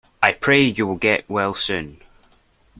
[0.23, 2.01] I pray you will get well soon.